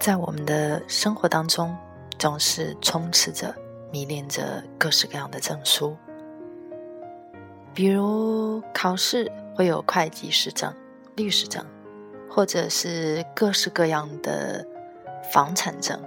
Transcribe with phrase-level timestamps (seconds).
[0.00, 1.76] 在我们的生活当中，
[2.18, 3.54] 总是充斥着、
[3.92, 5.94] 迷恋着各式各样的证书。
[7.74, 10.74] 比如考试会有会计师证、
[11.16, 11.62] 律师证，
[12.30, 14.66] 或者是各式各样的
[15.30, 16.02] 房产证，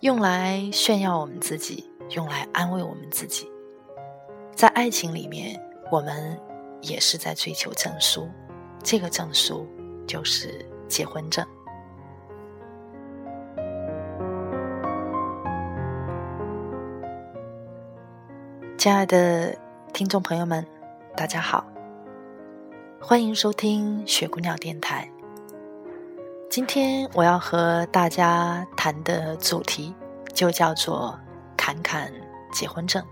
[0.00, 3.50] 用来炫耀我们自己，用来安慰我们自己。
[4.54, 5.58] 在爱情里面，
[5.90, 6.38] 我们
[6.82, 8.28] 也是在追求证书，
[8.84, 9.66] 这个证书
[10.06, 11.46] 就是结婚证。
[18.88, 19.54] 亲爱的
[19.92, 20.66] 听众朋友们，
[21.14, 21.62] 大家好，
[22.98, 25.06] 欢迎收听雪姑娘电台。
[26.48, 29.94] 今天我要和大家谈的主题
[30.32, 31.20] 就叫做
[31.54, 32.10] “侃侃
[32.50, 33.04] 结婚证”。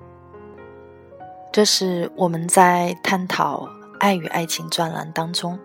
[1.53, 3.69] 这是我们在探讨
[4.01, 5.59] 爱与爱情专栏当中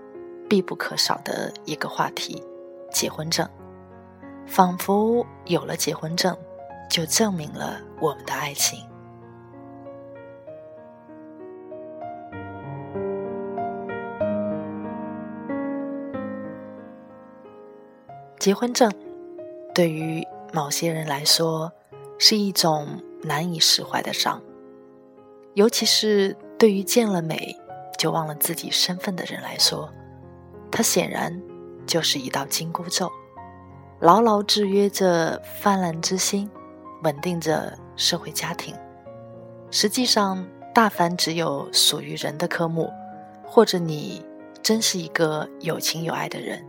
[0.49, 2.43] 必不可少的一个话题——
[2.91, 3.47] 结婚证。
[4.45, 6.37] 仿佛有了结婚证，
[6.89, 8.85] 就证明了我们的爱情。
[18.41, 18.91] 结婚证
[19.71, 21.71] 对于某些人来说
[22.17, 22.87] 是一种
[23.21, 24.41] 难以释怀的伤，
[25.53, 27.55] 尤其是对于见了美
[27.99, 29.87] 就忘了自己身份的人来说，
[30.71, 31.39] 它显然
[31.85, 33.11] 就是一道紧箍咒，
[33.99, 36.49] 牢牢制约着泛滥之心，
[37.03, 38.75] 稳定着社会家庭。
[39.69, 40.43] 实际上，
[40.73, 42.91] 大凡只有属于人的科目，
[43.45, 44.25] 或者你
[44.63, 46.65] 真是一个有情有爱的人。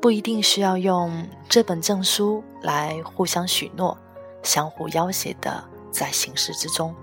[0.00, 3.98] 不一定需要用这本证书来互相许诺、
[4.42, 6.94] 相互要挟的在行事之中，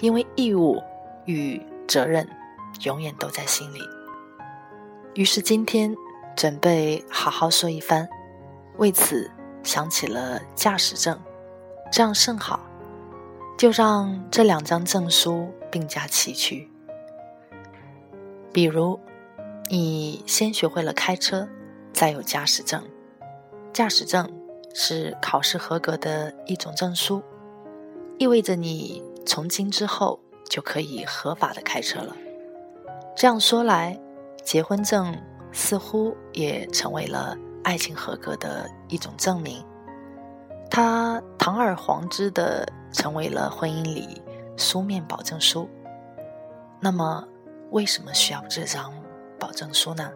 [0.00, 0.80] 因为义务
[1.24, 2.28] 与责任
[2.82, 3.80] 永远都在心里。
[5.14, 5.94] 于是今天
[6.36, 8.08] 准备好好说一番，
[8.76, 9.28] 为此
[9.64, 11.18] 想起了驾驶证，
[11.90, 12.60] 这样甚好，
[13.58, 16.70] 就让这两张证书并驾齐驱。
[18.52, 19.00] 比如，
[19.68, 21.48] 你先学会了开车。
[21.94, 22.82] 再有驾驶证，
[23.72, 24.28] 驾驶证
[24.74, 27.22] 是考试合格的一种证书，
[28.18, 30.18] 意味着你从今之后
[30.50, 32.14] 就可以合法的开车了。
[33.16, 33.98] 这样说来，
[34.42, 35.16] 结婚证
[35.52, 39.64] 似乎也成为了爱情合格的一种证明，
[40.68, 44.20] 它堂而皇之的成为了婚姻里
[44.56, 45.70] 书面保证书。
[46.80, 47.24] 那么，
[47.70, 48.92] 为什么需要这张
[49.38, 50.10] 保证书呢？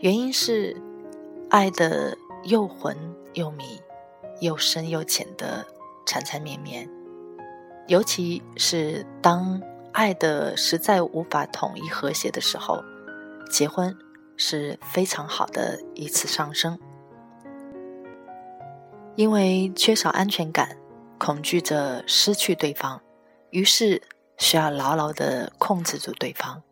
[0.00, 0.74] 原因是，
[1.50, 2.96] 爱的又浑
[3.34, 3.78] 又迷，
[4.40, 5.66] 又深又浅的
[6.06, 6.88] 缠缠绵绵，
[7.86, 9.60] 尤其是当
[9.92, 12.82] 爱的实在无法统一和谐的时候，
[13.50, 13.94] 结婚
[14.38, 16.78] 是非常好的一次上升。
[19.16, 20.78] 因为缺少安全感，
[21.18, 23.02] 恐惧着失去对方，
[23.50, 24.00] 于是
[24.38, 26.62] 需要牢牢的控制住对方，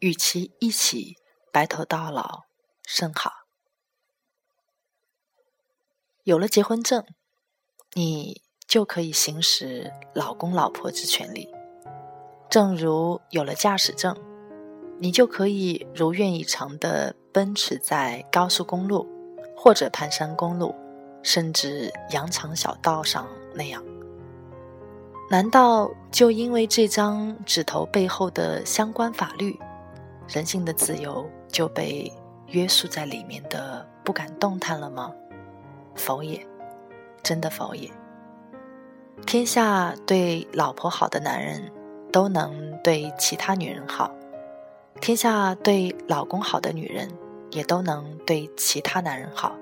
[0.00, 1.16] 与其一起。
[1.56, 2.42] 白头到老
[2.86, 3.32] 甚好。
[6.22, 7.02] 有了结婚证，
[7.94, 11.48] 你就可以行使老公老婆之权利；
[12.50, 14.14] 正如有了驾驶证，
[14.98, 19.08] 你就可以如愿以偿的奔驰在高速公路
[19.56, 20.74] 或者盘山公路，
[21.22, 23.82] 甚至羊肠小道上那样。
[25.30, 29.58] 难道就因为这张纸头背后的相关法律，
[30.28, 31.26] 人性的自由？
[31.48, 32.12] 就被
[32.48, 35.12] 约束在里面的不敢动弹了吗？
[35.94, 36.46] 否也，
[37.22, 37.90] 真的否也。
[39.26, 41.72] 天下对老婆好的男人，
[42.12, 44.10] 都能对其他女人好；
[45.00, 47.10] 天下对老公好的女人，
[47.50, 49.56] 也都能对其他男人好。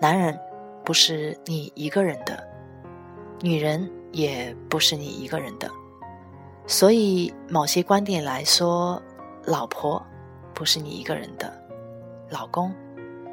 [0.00, 0.38] 男人
[0.84, 2.42] 不是你一个人的，
[3.40, 5.70] 女人也不是你一个人的。
[6.66, 9.02] 所以，某些观点来说，
[9.44, 10.02] 老婆。
[10.54, 11.52] 不是你一个人的，
[12.30, 12.72] 老公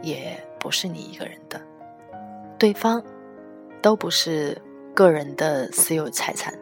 [0.02, 1.62] 也不是你一个人的，
[2.58, 3.04] 对方
[3.82, 4.60] 都不是
[4.94, 6.54] 个人的私有财产。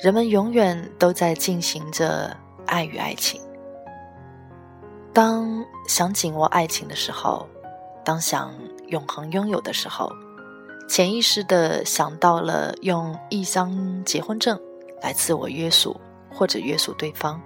[0.00, 2.36] 人们永远都在进行着
[2.66, 3.40] 爱与爱情。
[5.12, 7.48] 当想紧握爱情的时候，
[8.04, 8.52] 当想
[8.88, 10.10] 永恒拥有的时候，
[10.88, 14.60] 潜意识的想到了用一张结婚证
[15.00, 15.98] 来自我约束
[16.30, 17.40] 或者约束对方，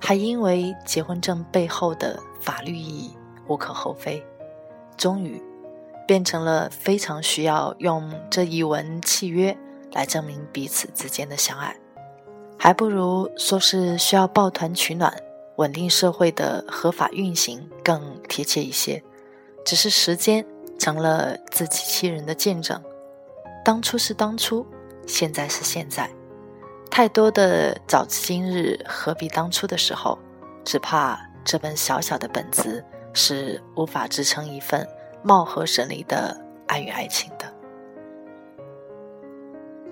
[0.00, 3.16] 还因为结婚证背后的法律意义
[3.46, 4.24] 无可厚非，
[4.96, 5.42] 终于
[6.06, 9.56] 变成了非常需要用这一文契约
[9.92, 11.76] 来证明彼此之间的相爱，
[12.58, 15.14] 还不如说是需要抱团取暖。
[15.56, 19.02] 稳定社会的合法运行更贴切一些，
[19.64, 20.46] 只是时间
[20.78, 22.80] 成了自欺欺人的见证。
[23.64, 24.64] 当初是当初，
[25.04, 26.08] 现在是现在，
[26.90, 30.18] 太多的早知今日何必当初的时候，
[30.64, 34.86] 只怕这本小小的本子是无法支撑一份
[35.22, 36.36] 貌合神离的
[36.66, 37.46] 爱与爱情的。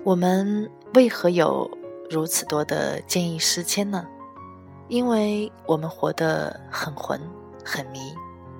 [0.03, 1.69] 我们为何有
[2.09, 4.05] 如此多的见异思迁呢？
[4.89, 7.19] 因为我们活得很混、
[7.63, 7.99] 很迷、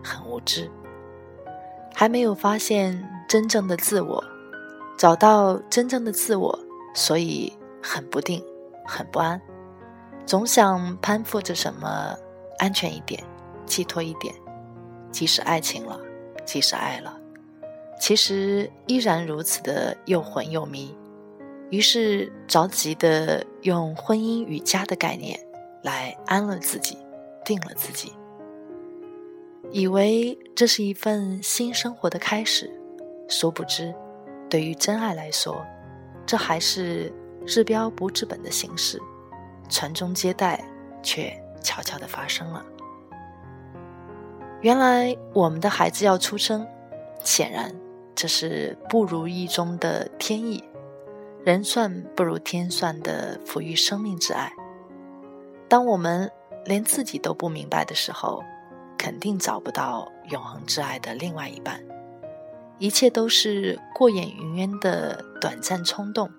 [0.03, 0.69] 很无知，
[1.93, 4.23] 还没有发现真正的自我，
[4.97, 6.59] 找到真正的自我，
[6.93, 7.53] 所以
[7.87, 8.43] 很不定、
[8.85, 9.41] 很不安，
[10.25, 12.17] 总想攀附着什么
[12.59, 13.23] 安全一点、
[13.65, 14.35] 寄托一点。
[15.11, 15.99] 即使爱情了，
[16.45, 17.17] 即使爱了，
[17.99, 20.95] 其实依然如此的又混又迷。
[21.69, 25.39] 于是着急的用婚姻与家的概念。
[25.83, 26.97] 来安了自己，
[27.45, 28.11] 定了自己，
[29.71, 32.69] 以为这是一份新生活的开始，
[33.29, 33.93] 殊不知，
[34.49, 35.65] 对于真爱来说，
[36.25, 37.13] 这还是
[37.47, 39.01] 治标不治本的形式，
[39.69, 40.63] 传宗接代
[41.01, 41.33] 却
[41.63, 42.63] 悄悄的发生了。
[44.61, 46.67] 原来我们的孩子要出生，
[47.23, 47.73] 显然
[48.13, 50.63] 这是不如意中的天意，
[51.45, 54.51] 人算不如天算的抚育生命之爱。
[55.69, 56.29] 当我们
[56.65, 58.44] 连自己都不明白的时候，
[58.97, 61.79] 肯定找不到永恒之爱的另外一半。
[62.79, 66.29] 一切都是过眼云烟的短暂冲动，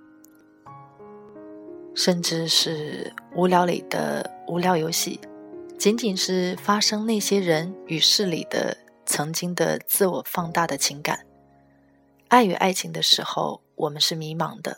[1.98, 5.18] 甚至是无聊里的无聊游戏，
[5.76, 11.26] 仅仅是发生那些人与事里的曾经的自我放大的情感。
[12.28, 14.76] 爱与爱情的时候，我们是迷茫的；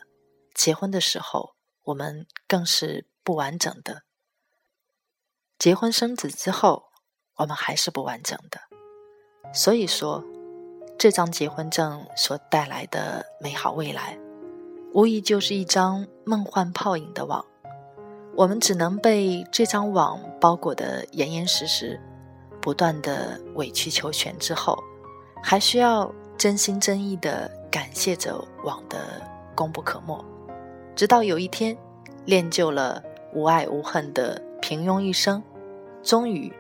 [0.55, 4.05] 结婚的时候，我们更是不完整的。
[5.59, 6.85] 结婚生子之后，
[7.37, 8.63] 我们还是不完整的。
[9.53, 10.25] 所以说，
[10.99, 14.19] 这张结婚证所带来的美好未来，
[14.95, 17.45] 无疑就是一张梦幻泡影的网。
[18.37, 22.01] 我们只能被这张网包裹得严严实实，
[22.61, 24.79] 不断的委曲求全之后，
[25.43, 29.21] 还需要真心真意的感谢着网的
[29.57, 30.25] 功不可没，
[30.95, 31.77] 直到有一天，
[32.27, 33.03] 练就了
[33.35, 35.43] 无爱无恨的平庸一生。
[36.01, 36.53] 终于，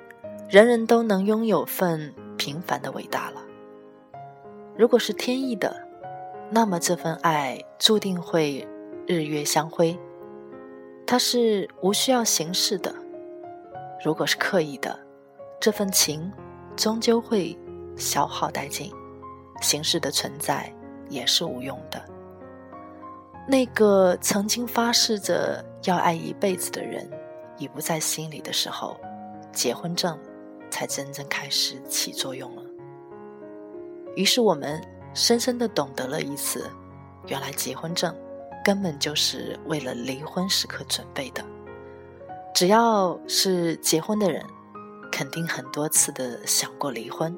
[0.48, 3.40] 人人都能拥有份平凡的伟大了。
[4.76, 5.86] 如果是天意的，
[6.50, 8.66] 那么这份爱注定会
[9.10, 9.98] 日月相辉。
[11.04, 12.94] 它是无需要形式的。
[14.04, 14.96] 如果是刻意的，
[15.60, 16.32] 这份情
[16.76, 17.58] 终究会
[17.96, 18.92] 消耗殆尽，
[19.60, 20.72] 形式的存在
[21.08, 22.00] 也是无用的。
[23.48, 27.10] 那个曾经发誓着要爱一辈子的人，
[27.58, 28.96] 已不在心里的时候。
[29.52, 30.16] 结婚证
[30.70, 32.62] 才真正开始起作用了。
[34.14, 34.80] 于是我们
[35.12, 36.70] 深深的懂得了一次，
[37.26, 38.14] 原来结婚证
[38.64, 41.44] 根本就是为了离婚时刻准备的。
[42.54, 44.44] 只要是结婚的人，
[45.10, 47.36] 肯定很多次的想过离婚。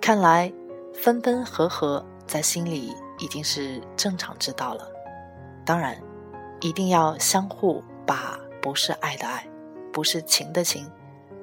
[0.00, 0.52] 看来
[0.94, 4.86] 分分合合在心里已经是正常之道了。
[5.64, 5.96] 当然，
[6.60, 9.46] 一定要相互把不是爱的爱，
[9.92, 10.90] 不是情的情。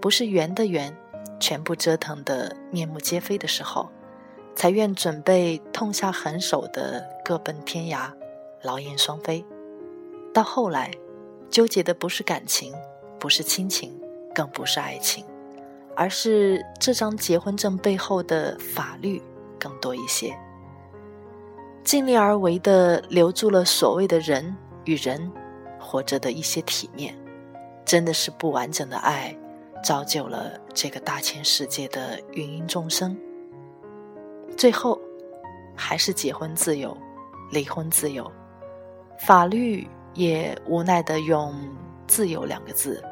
[0.02, 0.96] 不是缘的缘，
[1.42, 3.90] 全部折腾得面目皆非的时候，
[4.56, 8.10] 才愿准备痛下狠手的各奔天涯，
[8.64, 9.46] 劳燕双飞。
[10.34, 10.92] 到后来，
[11.50, 12.74] 纠结的不是感情，
[13.20, 13.92] 不是亲情，
[14.34, 15.26] 更不是爱情，
[15.96, 19.22] 而是这张结婚证背后的法律
[19.60, 20.38] 更多一些。
[21.84, 25.32] 尽力而为的留住了所谓的人与人
[25.80, 27.18] 活着的一些体面，
[27.86, 29.36] 真的是不完整的爱。
[29.82, 33.18] 造就了这个大千世界的芸芸众生，
[34.58, 35.00] 最后
[35.74, 36.96] 还是结婚自由，
[37.50, 38.30] 离婚自由，
[39.20, 41.54] 法律也无奈的用
[42.08, 43.04] “自由”两个字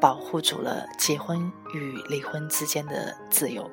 [0.00, 1.38] 保护住了结婚
[1.74, 3.70] 与离婚之间的自由。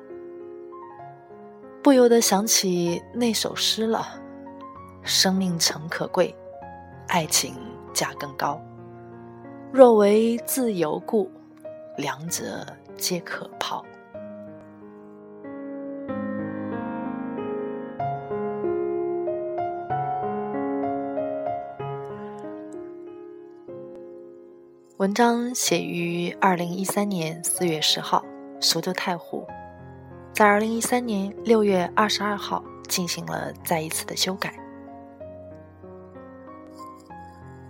[1.82, 4.06] 不由得想起那首诗了
[5.02, 6.34] ：“生命诚可贵，
[7.08, 7.54] 爱情
[7.92, 8.60] 价更高。
[9.72, 11.30] 若为自由故，
[11.96, 12.64] 两者
[12.96, 13.84] 皆可抛。”
[25.04, 28.24] 文章写于二零一三年四月十号，
[28.58, 29.46] 苏州太湖，
[30.32, 34.54] 在二零一三年六月二十二号进行了再一次的修改。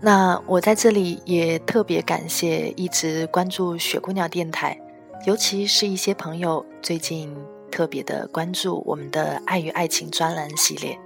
[0.00, 4.80] 那我在这里也特别感谢一直关注雪姑娘电台，
[5.26, 7.36] 尤其是一些朋友最近
[7.68, 10.96] 特别的关注我们的爱与爱情专栏系列。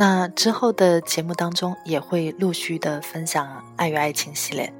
[0.00, 4.72] 那之后的节目当中也会陆续的分享爱与爱情系列，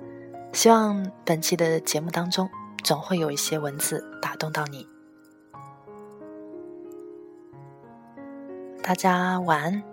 [0.54, 2.48] 希望本期的节目当中
[2.82, 4.88] 总会有一些文字打动到你。
[8.82, 9.89] 大家晚安。